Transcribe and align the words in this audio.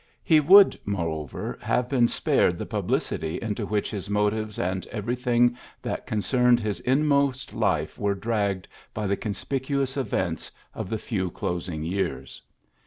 He 0.23 0.39
would, 0.39 0.79
moreover, 0.83 1.59
have 1.61 1.87
been 1.87 2.07
spared 2.07 2.57
the 2.57 2.65
publicity 2.65 3.37
into 3.39 3.67
which 3.67 3.91
his 3.91 4.09
motives 4.09 4.57
and 4.57 4.87
everything 4.87 5.55
that 5.83 6.07
concerned 6.07 6.59
his 6.59 6.79
inmost 6.79 7.53
life 7.53 7.99
were 7.99 8.15
dragged 8.15 8.67
by 8.95 9.05
the 9.05 9.15
conspicuous 9.15 9.97
events 9.97 10.51
of 10.73 10.89
the 10.89 10.97
few 10.97 11.29
closing 11.29 11.83
years. 11.83 12.41